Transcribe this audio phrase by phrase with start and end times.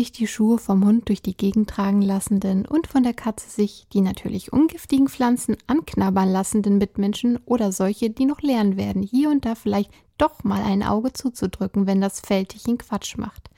[0.00, 3.86] sich die Schuhe vom Hund durch die Gegend tragen lassenden und von der Katze sich
[3.92, 9.44] die natürlich ungiftigen Pflanzen anknabbern lassenden Mitmenschen oder solche, die noch lernen werden, hier und
[9.44, 13.50] da vielleicht doch mal ein Auge zuzudrücken, wenn das Fältchen Quatsch macht.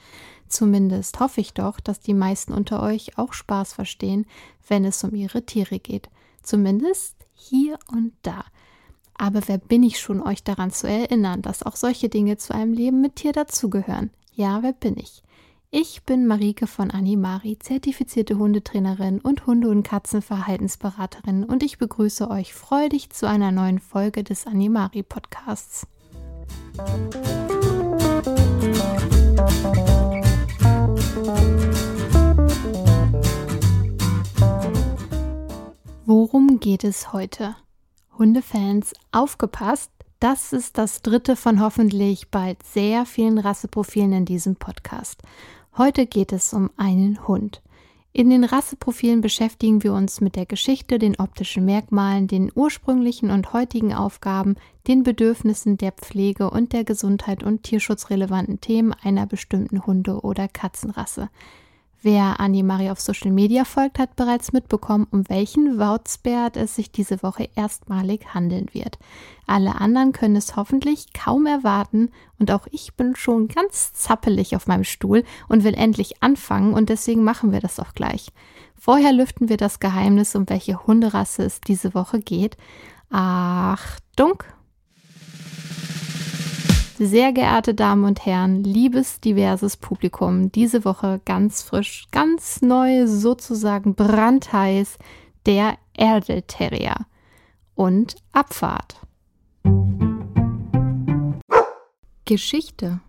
[0.49, 4.27] Zumindest hoffe ich doch, dass die meisten unter euch auch Spaß verstehen,
[4.67, 6.11] wenn es um ihre Tiere geht.
[6.43, 8.45] Zumindest hier und da.
[9.15, 12.73] Aber wer bin ich schon, euch daran zu erinnern, dass auch solche Dinge zu einem
[12.73, 14.11] Leben mit Tier dazugehören?
[14.35, 15.23] Ja, wer bin ich?
[15.75, 22.53] Ich bin Marike von Animari, zertifizierte Hundetrainerin und Hunde- und Katzenverhaltensberaterin und ich begrüße euch
[22.53, 25.87] freudig zu einer neuen Folge des Animari Podcasts.
[36.05, 37.57] Worum geht es heute?
[38.19, 39.91] Hundefans, aufgepasst!
[40.21, 45.23] Das ist das dritte von hoffentlich bald sehr vielen Rasseprofilen in diesem Podcast.
[45.79, 47.63] Heute geht es um einen Hund.
[48.13, 53.55] In den Rasseprofilen beschäftigen wir uns mit der Geschichte, den optischen Merkmalen, den ursprünglichen und
[53.55, 54.57] heutigen Aufgaben,
[54.87, 61.31] den Bedürfnissen der Pflege und der Gesundheit und tierschutzrelevanten Themen einer bestimmten Hunde- oder Katzenrasse.
[62.05, 67.23] Wer Animari auf Social Media folgt, hat bereits mitbekommen, um welchen Wortsbert es sich diese
[67.23, 68.99] Woche erstmalig handeln wird.
[69.47, 74.67] Alle anderen können es hoffentlich kaum erwarten und auch ich bin schon ganz zappelig auf
[74.67, 78.33] meinem Stuhl und will endlich anfangen und deswegen machen wir das auch gleich.
[78.75, 82.57] Vorher lüften wir das Geheimnis, um welche Hunderasse es diese Woche geht.
[83.11, 84.43] Achtung!
[87.05, 93.97] Sehr geehrte Damen und Herren, liebes diverses Publikum, diese Woche ganz frisch, ganz neu, sozusagen
[93.97, 94.99] brandheiß,
[95.45, 96.95] der Erdel Terrier
[97.75, 99.01] und Abfahrt.
[102.25, 103.01] Geschichte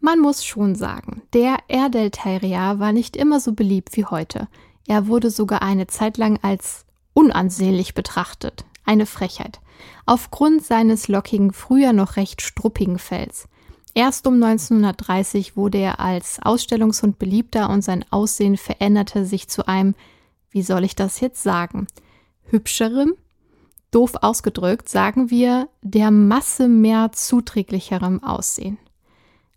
[0.00, 4.46] man muss schon sagen, der Erdel Terrier war nicht immer so beliebt wie heute.
[4.86, 8.64] Er wurde sogar eine Zeit lang als unansehnlich betrachtet.
[8.84, 9.60] Eine Frechheit
[10.04, 13.48] aufgrund seines lockigen, früher noch recht struppigen Fells.
[13.94, 19.94] Erst um 1930 wurde er als Ausstellungshund beliebter und sein Aussehen veränderte sich zu einem,
[20.50, 21.86] wie soll ich das jetzt sagen,
[22.44, 23.14] hübscherem,
[23.90, 28.78] doof ausgedrückt, sagen wir, der Masse mehr zuträglicherem Aussehen.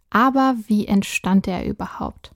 [0.09, 2.31] Aber wie entstand er überhaupt?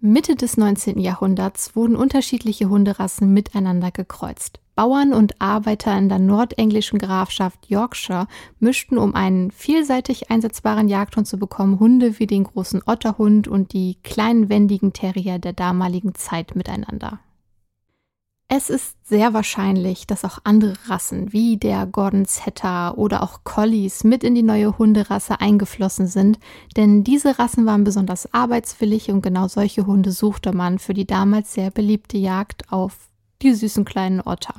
[0.00, 0.98] Mitte des 19.
[0.98, 4.60] Jahrhunderts wurden unterschiedliche Hunderassen miteinander gekreuzt.
[4.80, 8.26] Bauern und Arbeiter in der nordenglischen Grafschaft Yorkshire
[8.60, 13.98] mischten, um einen vielseitig einsetzbaren Jagdhund zu bekommen, Hunde wie den großen Otterhund und die
[14.02, 17.20] kleinen wendigen Terrier der damaligen Zeit miteinander.
[18.48, 24.02] Es ist sehr wahrscheinlich, dass auch andere Rassen wie der Gordon Setter oder auch Collies
[24.02, 26.38] mit in die neue Hunderasse eingeflossen sind,
[26.78, 31.52] denn diese Rassen waren besonders arbeitswillig und genau solche Hunde suchte man für die damals
[31.52, 33.10] sehr beliebte Jagd auf
[33.42, 34.54] die süßen kleinen Otter.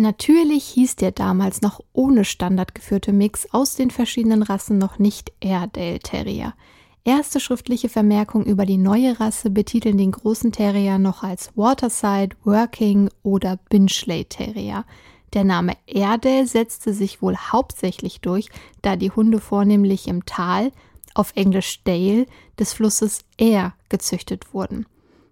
[0.00, 5.32] Natürlich hieß der damals noch ohne Standard geführte Mix aus den verschiedenen Rassen noch nicht
[5.40, 6.54] Airedale Terrier.
[7.02, 13.10] Erste schriftliche Vermerkungen über die neue Rasse betiteln den großen Terrier noch als Waterside, Working
[13.24, 14.84] oder Binchley Terrier.
[15.32, 18.50] Der Name Airedale setzte sich wohl hauptsächlich durch,
[18.82, 20.70] da die Hunde vornehmlich im Tal,
[21.14, 22.26] auf Englisch Dale,
[22.56, 24.86] des Flusses Air gezüchtet wurden.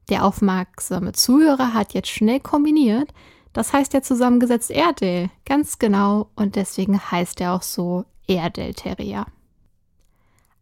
[0.09, 3.13] Der aufmerksame Zuhörer hat jetzt schnell kombiniert,
[3.57, 9.25] das heißt ja zusammengesetzt Airedale, ganz genau, und deswegen heißt er auch so Airedale Terrier.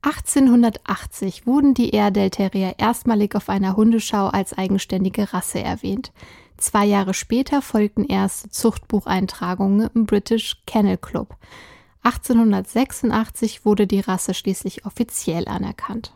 [0.02, 6.12] 1880 wurden die Airedale Terrier erstmalig auf einer Hundeschau als eigenständige Rasse erwähnt.
[6.56, 11.36] Zwei Jahre später folgten erste Zuchtbucheintragungen im British Kennel Club.
[12.04, 16.14] 1886 wurde die Rasse schließlich offiziell anerkannt.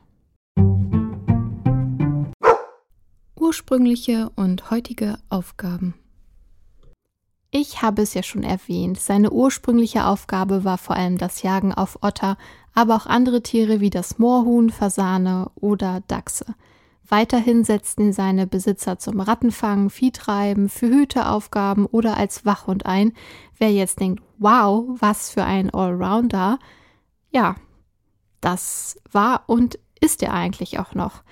[3.35, 5.95] Ursprüngliche und heutige Aufgaben
[7.51, 11.99] ich habe es ja schon erwähnt, seine ursprüngliche Aufgabe war vor allem das Jagen auf
[12.03, 12.37] Otter,
[12.75, 16.55] aber auch andere Tiere wie das Moorhuhn, Fasane oder Dachse.
[17.09, 23.15] Weiterhin setzten seine Besitzer zum Rattenfangen, Viehtreiben, für Hüteaufgaben oder als Wachhund ein.
[23.57, 26.59] Wer jetzt denkt, wow, was für ein Allrounder,
[27.31, 27.57] ja,
[28.43, 31.23] das war und ist er eigentlich auch noch.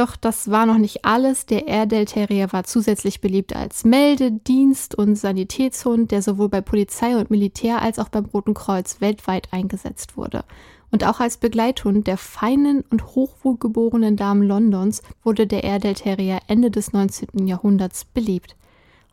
[0.00, 1.44] Doch das war noch nicht alles.
[1.44, 7.30] Der Airedale Terrier war zusätzlich beliebt als Meldedienst- und Sanitätshund, der sowohl bei Polizei und
[7.30, 10.44] Militär als auch beim Roten Kreuz weltweit eingesetzt wurde.
[10.90, 16.70] Und auch als Begleithund der feinen und hochwohlgeborenen Damen Londons wurde der Airedale Terrier Ende
[16.70, 17.46] des 19.
[17.46, 18.56] Jahrhunderts beliebt.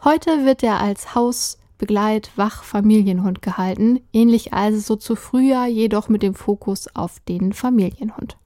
[0.06, 6.08] Heute wird er als Haus-, Begleit-, Wach-, Familienhund gehalten, ähnlich also so zu früher, jedoch
[6.08, 8.38] mit dem Fokus auf den Familienhund.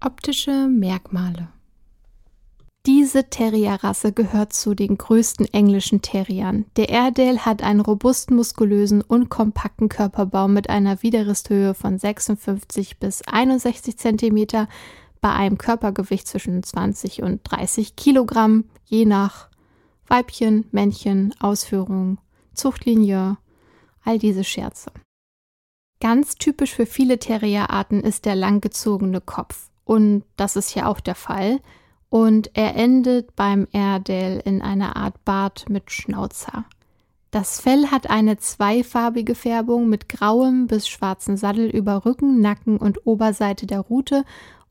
[0.00, 1.48] Optische Merkmale
[2.88, 6.64] diese Terrierrasse gehört zu den größten englischen Terriern.
[6.78, 13.20] Der Airedale hat einen robusten, muskulösen und kompakten Körperbau mit einer Widerristhöhe von 56 bis
[13.28, 14.66] 61 cm
[15.20, 19.50] bei einem Körpergewicht zwischen 20 und 30 Kilogramm, je nach
[20.06, 22.16] Weibchen, Männchen, Ausführung,
[22.54, 23.36] Zuchtlinie,
[24.02, 24.92] all diese Scherze.
[26.00, 29.68] Ganz typisch für viele Terrierarten ist der langgezogene Kopf.
[29.88, 31.60] Und das ist ja auch der Fall
[32.10, 36.66] und er endet beim Airedale in einer Art Bart mit Schnauzer.
[37.30, 43.06] Das Fell hat eine zweifarbige Färbung mit grauem bis schwarzen Sattel über Rücken, Nacken und
[43.06, 44.24] Oberseite der Rute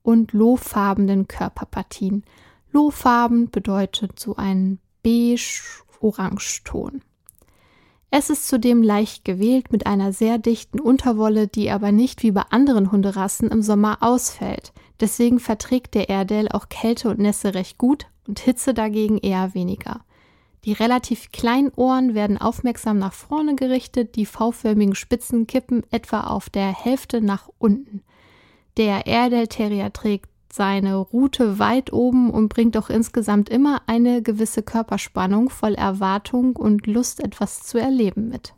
[0.03, 2.23] und lohfarbenen Körperpartien.
[2.71, 7.01] Lohfarben bedeutet so ein beige-orange-Ton.
[8.11, 12.43] Es ist zudem leicht gewählt mit einer sehr dichten Unterwolle, die aber nicht wie bei
[12.51, 14.73] anderen Hunderassen im Sommer ausfällt.
[14.99, 20.01] Deswegen verträgt der Airedale auch Kälte und Nässe recht gut und Hitze dagegen eher weniger.
[20.65, 26.49] Die relativ kleinen Ohren werden aufmerksam nach vorne gerichtet, die V-förmigen Spitzen kippen etwa auf
[26.49, 28.01] der Hälfte nach unten.
[28.75, 34.63] Der Airedale Terrier trägt seine Rute weit oben und bringt auch insgesamt immer eine gewisse
[34.63, 38.53] Körperspannung voll Erwartung und Lust, etwas zu erleben mit.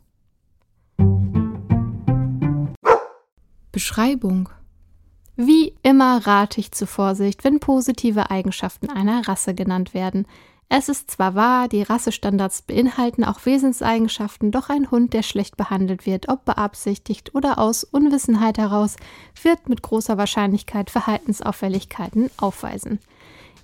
[3.72, 4.48] Beschreibung
[5.42, 10.26] Wie immer rate ich zu Vorsicht, wenn positive Eigenschaften einer Rasse genannt werden.
[10.68, 16.04] Es ist zwar wahr, die Rassestandards beinhalten auch Wesenseigenschaften, doch ein Hund, der schlecht behandelt
[16.04, 18.96] wird, ob beabsichtigt oder aus Unwissenheit heraus,
[19.42, 22.98] wird mit großer Wahrscheinlichkeit Verhaltensauffälligkeiten aufweisen.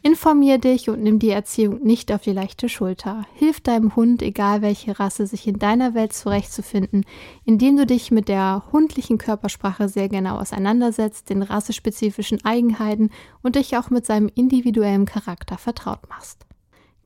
[0.02, 3.24] Informier dich und nimm die Erziehung nicht auf die leichte Schulter.
[3.34, 7.04] Hilf deinem Hund, egal welche Rasse, sich in deiner Welt zurechtzufinden,
[7.44, 13.10] indem du dich mit der hundlichen Körpersprache sehr genau auseinandersetzt, den rassespezifischen Eigenheiten
[13.42, 16.46] und dich auch mit seinem individuellen Charakter vertraut machst.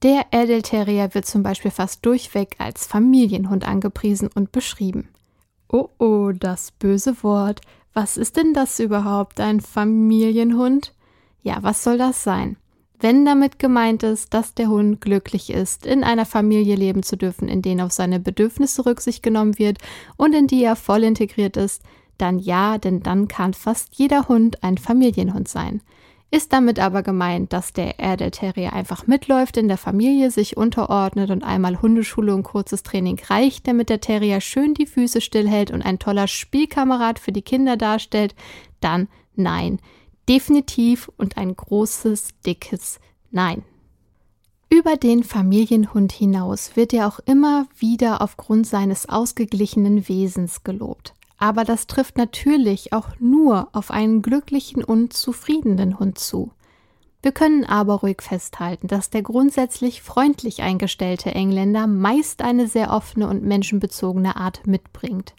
[0.03, 5.09] Der Airedale Terrier wird zum Beispiel fast durchweg als Familienhund angepriesen und beschrieben.
[5.69, 7.61] Oh oh, das böse Wort.
[7.93, 10.95] Was ist denn das überhaupt, ein Familienhund?
[11.43, 12.57] Ja, was soll das sein?
[13.03, 17.49] Wenn damit gemeint ist, dass der Hund glücklich ist, in einer Familie leben zu dürfen,
[17.49, 19.79] in denen auf seine Bedürfnisse Rücksicht genommen wird
[20.19, 21.83] und in die er voll integriert ist,
[22.19, 25.81] dann ja, denn dann kann fast jeder Hund ein Familienhund sein.
[26.31, 31.31] Ist damit aber gemeint, dass der Airedale Terrier einfach mitläuft in der Familie, sich unterordnet
[31.31, 35.83] und einmal Hundeschule und kurzes Training reicht, damit der Terrier schön die Füße stillhält und
[35.83, 38.37] ein toller Spielkamerad für die Kinder darstellt,
[38.81, 39.81] dann nein.
[40.31, 43.01] Definitiv und ein großes, dickes
[43.33, 43.65] Nein.
[44.73, 51.15] Über den Familienhund hinaus wird er auch immer wieder aufgrund seines ausgeglichenen Wesens gelobt.
[51.37, 56.53] Aber das trifft natürlich auch nur auf einen glücklichen und zufriedenen Hund zu.
[57.23, 63.27] Wir können aber ruhig festhalten, dass der grundsätzlich freundlich eingestellte Engländer meist eine sehr offene
[63.27, 65.35] und menschenbezogene Art mitbringt.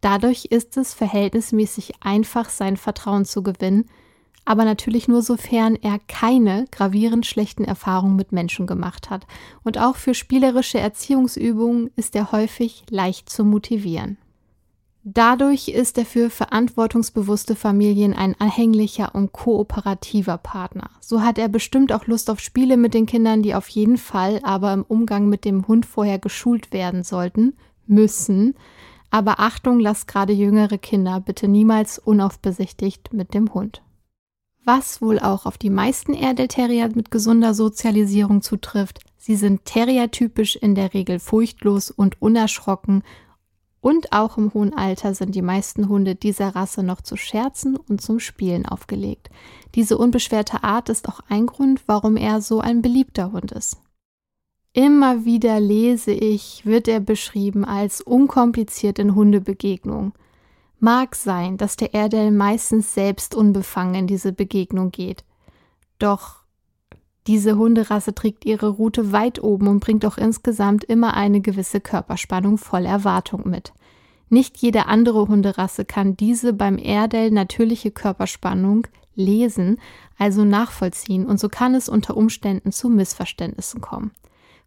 [0.00, 3.88] Dadurch ist es verhältnismäßig einfach, sein Vertrauen zu gewinnen,
[4.44, 9.26] aber natürlich nur sofern er keine gravierend schlechten Erfahrungen mit Menschen gemacht hat.
[9.62, 14.18] Und auch für spielerische Erziehungsübungen ist er häufig leicht zu motivieren.
[15.04, 20.90] Dadurch ist er für verantwortungsbewusste Familien ein anhänglicher und kooperativer Partner.
[21.00, 24.38] So hat er bestimmt auch Lust auf Spiele mit den Kindern, die auf jeden Fall
[24.44, 27.54] aber im Umgang mit dem Hund vorher geschult werden sollten,
[27.88, 28.54] müssen.
[29.10, 33.82] Aber Achtung, lasst gerade jüngere Kinder bitte niemals unaufbesichtigt mit dem Hund.
[34.64, 40.74] Was wohl auch auf die meisten Erdelterrier mit gesunder Sozialisierung zutrifft, sie sind terriertypisch in
[40.74, 43.02] der Regel furchtlos und unerschrocken
[43.82, 48.00] und auch im hohen Alter sind die meisten Hunde dieser Rasse noch zu Scherzen und
[48.00, 49.28] zum Spielen aufgelegt.
[49.74, 53.78] Diese unbeschwerte Art ist auch ein Grund, warum er so ein beliebter Hund ist.
[54.72, 60.12] Immer wieder lese ich, wird er beschrieben als unkompliziert in Hundebegegnung.
[60.84, 65.24] Mag sein, dass der Erdel meistens selbst unbefangen in diese Begegnung geht.
[66.00, 66.42] Doch
[67.28, 72.58] diese Hunderasse trägt ihre Rute weit oben und bringt auch insgesamt immer eine gewisse Körperspannung
[72.58, 73.72] voll Erwartung mit.
[74.28, 79.78] Nicht jede andere Hunderasse kann diese beim Airedale natürliche Körperspannung lesen,
[80.18, 84.10] also nachvollziehen, und so kann es unter Umständen zu Missverständnissen kommen.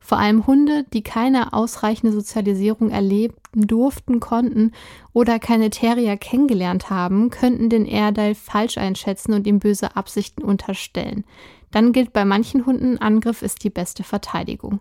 [0.05, 4.71] Vor allem Hunde, die keine ausreichende Sozialisierung erleben durften, konnten
[5.13, 11.25] oder keine Terrier kennengelernt haben, könnten den Erdal falsch einschätzen und ihm böse Absichten unterstellen.
[11.71, 14.79] Dann gilt bei manchen Hunden, Angriff ist die beste Verteidigung.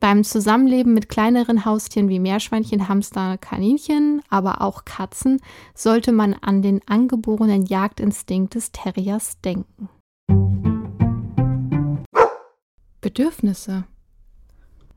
[0.00, 5.42] Beim Zusammenleben mit kleineren Haustieren wie Meerschweinchen, Hamster, Kaninchen, aber auch Katzen
[5.74, 9.90] sollte man an den angeborenen Jagdinstinkt des Terriers denken.
[13.02, 13.84] Bedürfnisse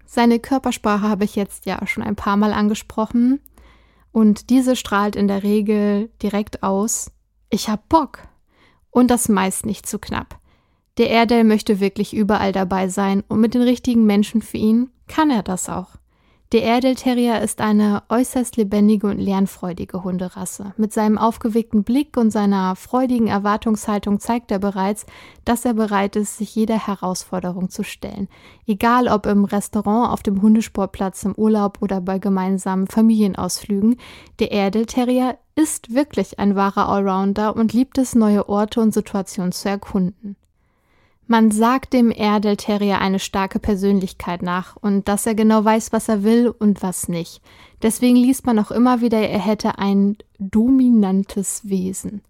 [0.10, 3.42] seine Körpersprache habe ich jetzt ja schon ein paar Mal angesprochen
[4.14, 7.12] und diese strahlt in der Regel direkt aus,
[7.50, 8.20] ich hab Bock.
[8.90, 10.40] Und das meist nicht zu knapp.
[10.98, 15.30] Der Erdell möchte wirklich überall dabei sein und mit den richtigen Menschen für ihn kann
[15.30, 15.98] er das auch.
[16.54, 20.72] Der Airedale Terrier ist eine äußerst lebendige und lernfreudige Hunderasse.
[20.78, 25.06] Mit seinem aufgeweckten Blick und seiner freudigen Erwartungshaltung zeigt er bereits,
[25.44, 28.30] dass er bereit ist, sich jeder Herausforderung zu stellen.
[28.66, 33.98] Egal ob im Restaurant, auf dem Hundesportplatz, im Urlaub oder bei gemeinsamen Familienausflügen,
[34.40, 39.52] der Airedale Terrier ist wirklich ein wahrer Allrounder und liebt es, neue Orte und Situationen
[39.52, 40.38] zu erkunden.
[41.30, 46.08] Man sagt dem Erdel Terrier eine starke Persönlichkeit nach und dass er genau weiß, was
[46.08, 47.42] er will und was nicht.
[47.82, 52.22] Deswegen liest man auch immer wieder, er hätte ein dominantes Wesen.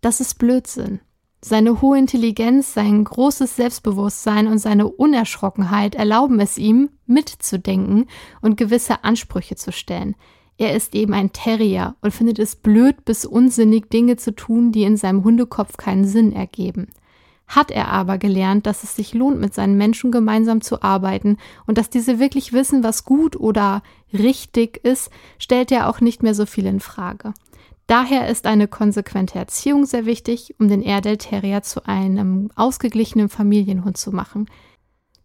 [0.00, 1.00] Das ist Blödsinn.
[1.42, 8.06] Seine hohe Intelligenz, sein großes Selbstbewusstsein und seine Unerschrockenheit erlauben es ihm, mitzudenken
[8.42, 10.14] und gewisse Ansprüche zu stellen.
[10.56, 14.84] Er ist eben ein Terrier und findet es blöd bis unsinnig, Dinge zu tun, die
[14.84, 16.88] in seinem Hundekopf keinen Sinn ergeben
[17.50, 21.78] hat er aber gelernt, dass es sich lohnt, mit seinen Menschen gemeinsam zu arbeiten und
[21.78, 26.46] dass diese wirklich wissen, was gut oder richtig ist, stellt er auch nicht mehr so
[26.46, 27.34] viel in Frage.
[27.88, 33.96] Daher ist eine konsequente Erziehung sehr wichtig, um den Airedale Terrier zu einem ausgeglichenen Familienhund
[33.96, 34.46] zu machen.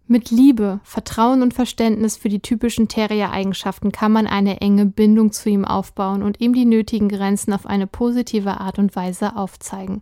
[0.07, 5.49] Mit Liebe, Vertrauen und Verständnis für die typischen Terrier-Eigenschaften kann man eine enge Bindung zu
[5.49, 10.01] ihm aufbauen und ihm die nötigen Grenzen auf eine positive Art und Weise aufzeigen.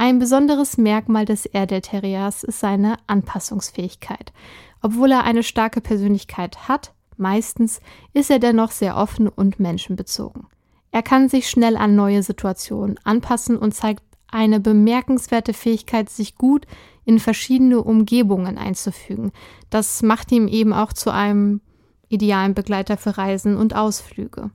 [0.00, 4.32] Ein besonderes Merkmal des Airedale Terriers ist seine Anpassungsfähigkeit.
[4.80, 7.80] Obwohl er eine starke Persönlichkeit hat, meistens
[8.12, 10.46] ist er dennoch sehr offen und menschenbezogen.
[10.92, 16.68] Er kann sich schnell an neue Situationen anpassen und zeigt eine bemerkenswerte Fähigkeit, sich gut
[17.04, 19.32] in verschiedene Umgebungen einzufügen.
[19.68, 21.60] Das macht ihn eben auch zu einem
[22.08, 24.52] idealen Begleiter für Reisen und Ausflüge.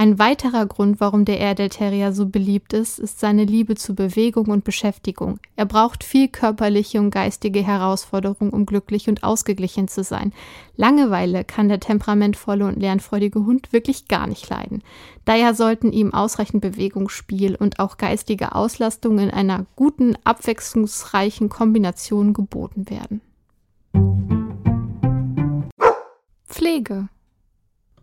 [0.00, 4.46] Ein weiterer Grund, warum der Airedale Terrier so beliebt ist, ist seine Liebe zu Bewegung
[4.46, 5.40] und Beschäftigung.
[5.56, 10.32] Er braucht viel körperliche und geistige Herausforderung, um glücklich und ausgeglichen zu sein.
[10.76, 14.84] Langeweile kann der temperamentvolle und lernfreudige Hund wirklich gar nicht leiden.
[15.24, 22.34] Daher sollten ihm ausreichend Bewegung, Spiel und auch geistige Auslastung in einer guten, abwechslungsreichen Kombination
[22.34, 23.20] geboten werden.
[26.46, 27.08] Pflege.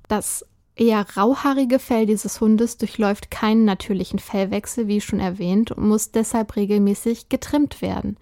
[0.09, 6.11] Das eher rauhaarige Fell dieses Hundes durchläuft keinen natürlichen Fellwechsel, wie schon erwähnt, und muss
[6.11, 8.17] deshalb regelmäßig getrimmt werden.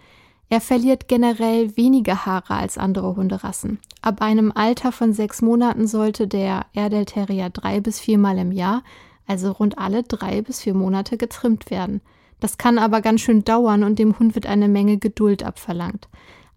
[0.50, 3.80] Er verliert generell weniger Haare als andere Hunderassen.
[4.02, 8.84] Ab einem Alter von sechs Monaten sollte der Airedale Terrier drei bis viermal im Jahr,
[9.26, 12.02] also rund alle drei bis vier Monate, getrimmt werden.
[12.40, 16.10] Das kann aber ganz schön dauern und dem Hund wird eine Menge Geduld abverlangt.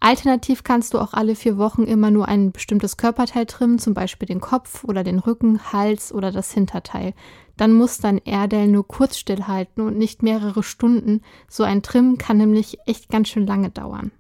[0.07, 4.27] Alternativ kannst du auch alle vier Wochen immer nur ein bestimmtes Körperteil trimmen, zum Beispiel
[4.27, 7.13] den Kopf oder den Rücken, Hals oder das Hinterteil.
[7.57, 11.23] Dann muss dein Airedale nur kurz stillhalten und nicht mehrere Stunden.
[11.49, 14.13] So ein Trimmen kann nämlich echt ganz schön lange dauern.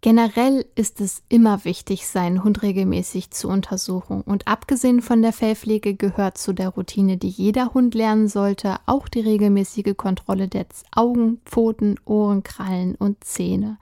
[0.00, 4.22] Generell ist es immer wichtig, seinen Hund regelmäßig zu untersuchen.
[4.22, 9.08] Und abgesehen von der Fellpflege gehört zu der Routine, die jeder Hund lernen sollte, auch
[9.08, 13.76] die regelmäßige Kontrolle der Augen, Pfoten, Ohren, Krallen und Zähne.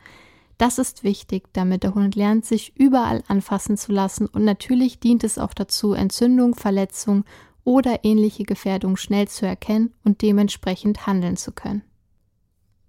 [0.58, 5.22] Das ist wichtig, damit der Hund lernt, sich überall anfassen zu lassen und natürlich dient
[5.22, 7.25] es auch dazu, Entzündung, Verletzung
[7.64, 11.82] oder ähnliche Gefährdung schnell zu erkennen und dementsprechend handeln zu können.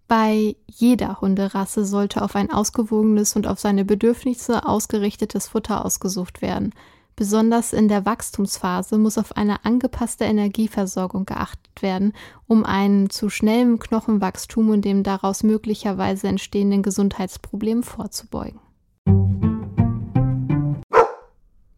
[0.07, 6.73] Bei jeder Hunderasse sollte auf ein ausgewogenes und auf seine Bedürfnisse ausgerichtetes Futter ausgesucht werden.
[7.17, 12.13] Besonders in der Wachstumsphase muss auf eine angepasste Energieversorgung geachtet werden,
[12.45, 18.59] um einem zu schnellem Knochenwachstum und dem daraus möglicherweise entstehenden Gesundheitsproblemen vorzubeugen.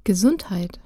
[0.04, 0.82] Gesundheit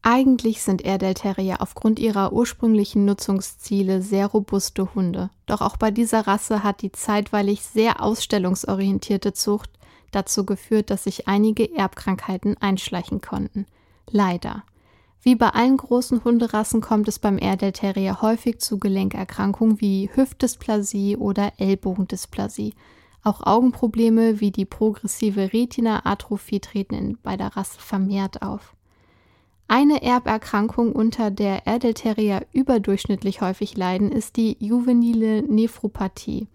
[0.00, 5.30] eigentlich sind Airedale Terrier aufgrund ihrer ursprünglichen Nutzungsziele sehr robuste Hunde.
[5.46, 9.68] Doch auch bei dieser Rasse hat die zeitweilig sehr ausstellungsorientierte Zucht
[10.16, 13.66] dazu geführt, dass sich einige Erbkrankheiten einschleichen konnten.
[14.10, 14.64] Leider.
[15.22, 21.16] Wie bei allen großen Hunderassen kommt es beim Airedale Terrier häufig zu Gelenkerkrankungen wie Hüftdysplasie
[21.16, 22.74] oder Ellbogendysplasie.
[23.24, 28.76] Auch Augenprobleme wie die progressive Retina-Atrophie treten bei der Rasse vermehrt auf.
[29.68, 36.46] Eine Erberkrankung, unter der Airedale Terrier überdurchschnittlich häufig leiden, ist die juvenile Nephropathie.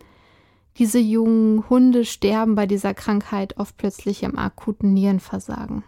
[0.78, 5.84] Diese jungen Hunde sterben bei dieser Krankheit oft plötzlich im akuten Nierenversagen.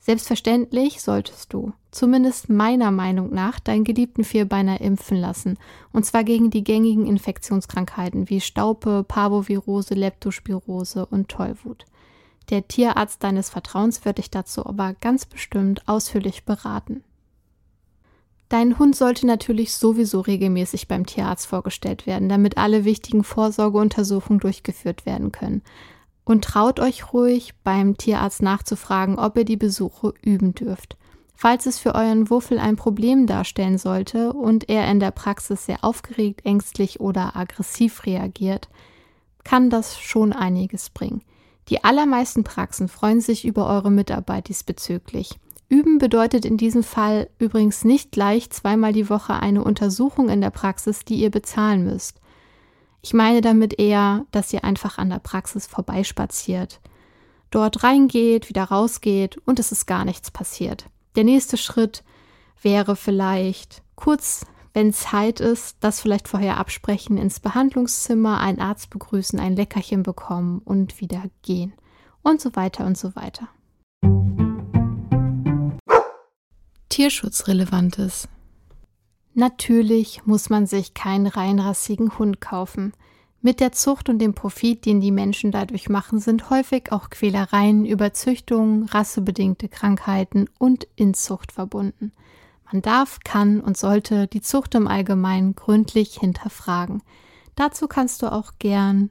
[0.00, 5.58] Selbstverständlich solltest du, zumindest meiner Meinung nach, deinen geliebten Vierbeiner impfen lassen,
[5.92, 11.84] und zwar gegen die gängigen Infektionskrankheiten wie Staupe, Parvovirose, Leptospirose und Tollwut.
[12.50, 17.04] Der Tierarzt deines Vertrauens wird dich dazu aber ganz bestimmt ausführlich beraten.
[18.48, 25.04] Dein Hund sollte natürlich sowieso regelmäßig beim Tierarzt vorgestellt werden, damit alle wichtigen Vorsorgeuntersuchungen durchgeführt
[25.04, 25.62] werden können.
[26.24, 30.96] Und traut euch ruhig, beim Tierarzt nachzufragen, ob ihr die Besuche üben dürft.
[31.34, 35.84] Falls es für euren Wuffel ein Problem darstellen sollte und er in der Praxis sehr
[35.84, 38.68] aufgeregt, ängstlich oder aggressiv reagiert,
[39.44, 41.22] kann das schon einiges bringen.
[41.68, 45.38] Die allermeisten Praxen freuen sich über eure Mitarbeit diesbezüglich.
[45.68, 50.50] Üben bedeutet in diesem Fall übrigens nicht gleich zweimal die Woche eine Untersuchung in der
[50.50, 52.20] Praxis, die ihr bezahlen müsst.
[53.02, 56.80] Ich meine damit eher, dass ihr einfach an der Praxis vorbeispaziert,
[57.50, 60.86] dort reingeht, wieder rausgeht und es ist gar nichts passiert.
[61.16, 62.02] Der nächste Schritt
[62.62, 69.38] wäre vielleicht kurz, wenn Zeit ist, das vielleicht vorher absprechen, ins Behandlungszimmer, einen Arzt begrüßen,
[69.38, 71.74] ein Leckerchen bekommen und wieder gehen
[72.22, 73.48] und so weiter und so weiter.
[76.98, 78.26] Tierschutzrelevantes.
[79.32, 82.92] Natürlich muss man sich keinen reinrassigen Hund kaufen.
[83.40, 87.86] Mit der Zucht und dem Profit, den die Menschen dadurch machen, sind häufig auch Quälereien,
[87.86, 92.10] Überzüchtungen, rassebedingte Krankheiten und Inzucht verbunden.
[92.72, 97.04] Man darf, kann und sollte die Zucht im Allgemeinen gründlich hinterfragen.
[97.54, 99.10] Dazu kannst du auch gern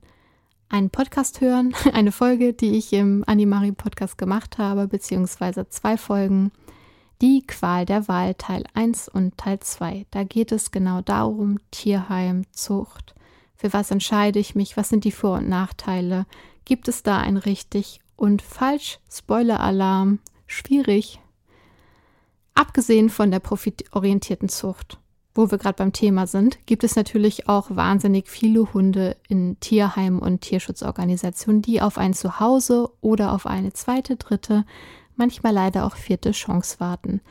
[0.67, 6.51] einen Podcast hören, eine Folge, die ich im Animari Podcast gemacht habe, beziehungsweise zwei Folgen
[7.21, 10.05] die Qual der Wahl Teil 1 und Teil 2.
[10.12, 13.15] Da geht es genau darum, Tierheim, Zucht.
[13.55, 14.77] Für was entscheide ich mich?
[14.77, 16.25] Was sind die Vor- und Nachteile?
[16.65, 19.00] Gibt es da ein richtig und falsch?
[19.09, 20.19] Spoiler-Alarm.
[20.45, 21.19] Schwierig.
[22.53, 24.99] Abgesehen von der profitorientierten Zucht,
[25.34, 30.19] wo wir gerade beim Thema sind, gibt es natürlich auch wahnsinnig viele Hunde in Tierheimen
[30.19, 34.65] und Tierschutzorganisationen, die auf ein Zuhause oder auf eine zweite, dritte
[35.17, 37.21] manchmal leider auch vierte Chance warten.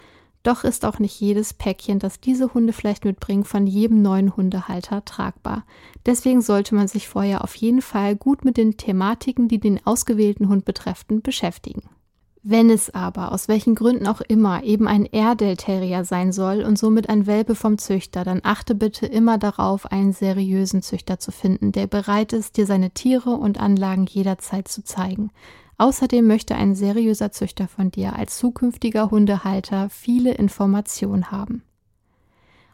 [0.43, 5.05] Doch ist auch nicht jedes Päckchen, das diese Hunde vielleicht mitbringen, von jedem neuen Hundehalter
[5.05, 5.65] tragbar.
[6.07, 10.49] Deswegen sollte man sich vorher auf jeden Fall gut mit den Thematiken, die den ausgewählten
[10.49, 11.83] Hund betreffen, beschäftigen.
[12.49, 16.79] Wenn es aber, aus welchen Gründen auch immer, eben ein Airedale Terrier sein soll und
[16.79, 21.73] somit ein Welpe vom Züchter, dann achte bitte immer darauf, einen seriösen Züchter zu finden,
[21.73, 25.33] der bereit ist, dir seine Tiere und Anlagen jederzeit zu zeigen.
[25.79, 31.63] Außerdem möchte ein seriöser Züchter von dir als zukünftiger Hundehalter viele Informationen haben.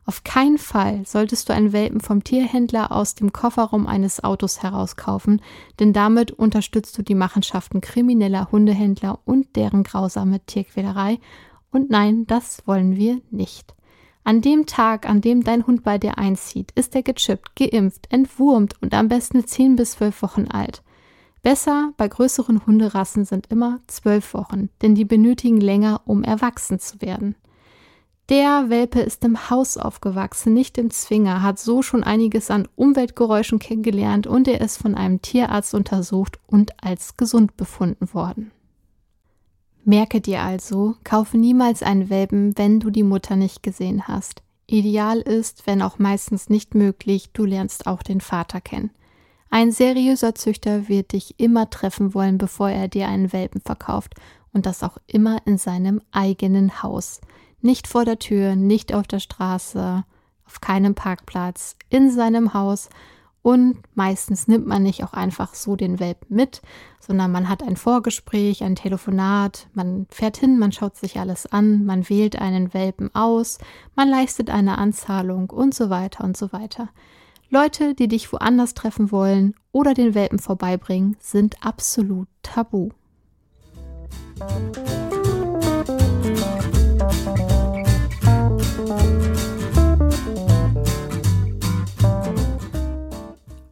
[0.04, 5.40] Auf keinen Fall solltest du einen Welpen vom Tierhändler aus dem Kofferraum eines Autos herauskaufen,
[5.78, 11.20] denn damit unterstützt du die Machenschaften krimineller Hundehändler und deren grausame Tierquälerei.
[11.70, 13.74] Und nein, das wollen wir nicht.
[14.24, 18.74] An dem Tag, an dem dein Hund bei dir einzieht, ist er gechippt, geimpft, entwurmt
[18.80, 20.82] und am besten 10 bis 12 Wochen alt.
[21.42, 27.00] Besser bei größeren Hunderassen sind immer zwölf Wochen, denn die benötigen länger, um erwachsen zu
[27.00, 27.34] werden.
[28.28, 33.58] Der Welpe ist im Haus aufgewachsen, nicht im Zwinger, hat so schon einiges an Umweltgeräuschen
[33.58, 38.52] kennengelernt und er ist von einem Tierarzt untersucht und als gesund befunden worden.
[39.84, 44.42] Merke dir also, kaufe niemals einen Welpen, wenn du die Mutter nicht gesehen hast.
[44.68, 48.90] Ideal ist, wenn auch meistens nicht möglich, du lernst auch den Vater kennen.
[49.54, 54.14] Ein seriöser Züchter wird dich immer treffen wollen, bevor er dir einen Welpen verkauft
[54.54, 57.20] und das auch immer in seinem eigenen Haus.
[57.60, 60.04] Nicht vor der Tür, nicht auf der Straße,
[60.46, 62.88] auf keinem Parkplatz, in seinem Haus
[63.42, 66.62] und meistens nimmt man nicht auch einfach so den Welpen mit,
[66.98, 71.84] sondern man hat ein Vorgespräch, ein Telefonat, man fährt hin, man schaut sich alles an,
[71.84, 73.58] man wählt einen Welpen aus,
[73.96, 76.88] man leistet eine Anzahlung und so weiter und so weiter.
[77.54, 82.88] Leute, die dich woanders treffen wollen oder den Welpen vorbeibringen, sind absolut tabu.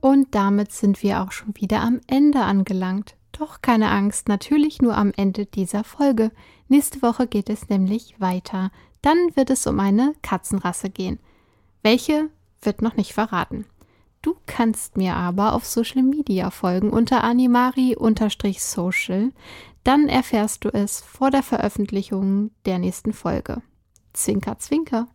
[0.03, 3.17] Und damit sind wir auch schon wieder am Ende angelangt.
[3.33, 6.33] Doch keine Angst, natürlich nur am Ende dieser Folge.
[6.69, 8.73] Nächste Woche geht es nämlich weiter.
[9.01, 11.19] Dann wird es um eine Katzenrasse gehen.
[11.83, 12.29] Welche
[12.63, 13.65] wird noch nicht verraten.
[14.23, 19.33] Du kannst mir aber auf Social Media folgen unter animari-social.
[19.83, 23.63] Dann erfährst du es vor der Veröffentlichung der nächsten Folge.
[24.13, 25.09] Zwinker, zwinker.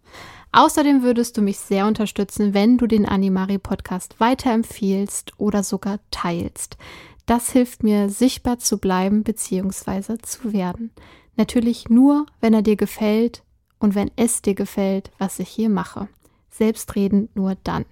[0.52, 6.78] Außerdem würdest du mich sehr unterstützen, wenn du den Animari Podcast weiterempfiehlst oder sogar teilst.
[7.26, 10.18] Das hilft mir, sichtbar zu bleiben bzw.
[10.22, 10.92] zu werden.
[11.36, 13.44] Natürlich nur, wenn er dir gefällt
[13.80, 16.08] und wenn es dir gefällt, was ich hier mache.
[16.58, 17.86] Selbstredend nur dann.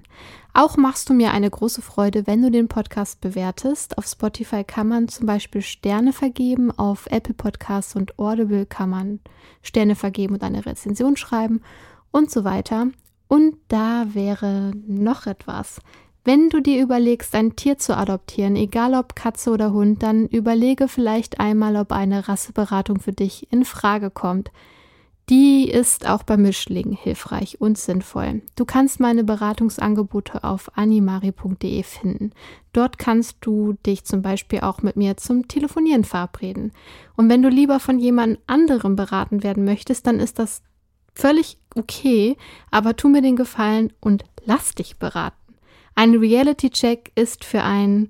[0.53, 3.97] Auch machst du mir eine große Freude, wenn du den Podcast bewertest.
[3.97, 9.19] Auf Spotify kann man zum Beispiel Sterne vergeben, auf Apple Podcasts und Audible kann man
[9.61, 11.61] Sterne vergeben und eine Rezension schreiben
[12.11, 12.87] und so weiter.
[13.27, 15.81] Und da wäre noch etwas.
[16.23, 20.87] Wenn du dir überlegst, ein Tier zu adoptieren, egal ob Katze oder Hund, dann überlege
[20.87, 24.51] vielleicht einmal, ob eine Rasseberatung für dich in Frage kommt.
[25.29, 28.41] Die ist auch bei Mischlingen hilfreich und sinnvoll.
[28.57, 32.31] Du kannst meine Beratungsangebote auf animari.de finden.
[32.73, 36.73] Dort kannst du dich zum Beispiel auch mit mir zum Telefonieren verabreden.
[37.15, 40.61] Und wenn du lieber von jemand anderem beraten werden möchtest, dann ist das
[41.15, 42.35] völlig okay,
[42.69, 45.37] aber tu mir den Gefallen und lass dich beraten.
[45.95, 48.09] Ein Reality-Check ist für einen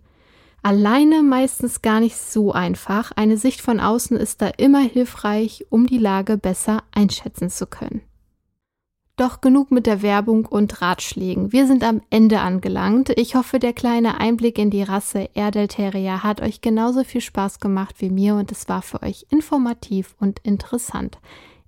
[0.64, 3.12] alleine meistens gar nicht so einfach.
[3.12, 8.02] Eine Sicht von außen ist da immer hilfreich, um die Lage besser einschätzen zu können.
[9.16, 11.52] Doch genug mit der Werbung und Ratschlägen.
[11.52, 13.10] Wir sind am Ende angelangt.
[13.16, 17.96] Ich hoffe, der kleine Einblick in die Rasse Erdel hat euch genauso viel Spaß gemacht
[18.00, 21.20] wie mir und es war für euch informativ und interessant.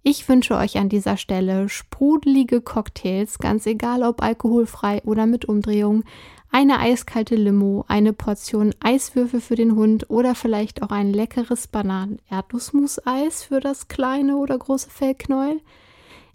[0.07, 6.03] Ich wünsche euch an dieser Stelle sprudelige Cocktails, ganz egal ob alkoholfrei oder mit Umdrehung,
[6.51, 13.45] eine eiskalte Limo, eine Portion Eiswürfel für den Hund oder vielleicht auch ein leckeres Bananen-Erdnussmus-Eis
[13.45, 15.59] für das kleine oder große Fellknäuel.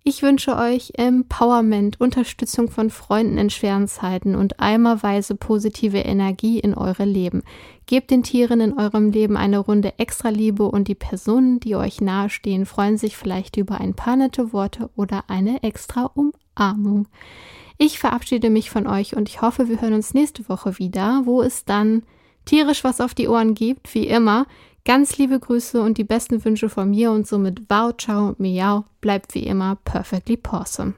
[0.02, 6.72] Ich wünsche euch Empowerment, Unterstützung von Freunden in schweren Zeiten und eimerweise positive Energie in
[6.74, 7.42] eure Leben.
[7.84, 12.00] Gebt den Tieren in eurem Leben eine Runde extra Liebe und die Personen, die euch
[12.00, 17.06] nahestehen, freuen sich vielleicht über ein paar nette Worte oder eine extra Umarmung.
[17.76, 21.42] Ich verabschiede mich von euch und ich hoffe, wir hören uns nächste Woche wieder, wo
[21.42, 22.04] es dann
[22.46, 24.46] tierisch was auf die Ohren gibt, wie immer.
[24.84, 29.34] Ganz liebe Grüße und die besten Wünsche von mir und somit Wow, Ciao, Miau, bleibt
[29.34, 30.94] wie immer perfectly awesome.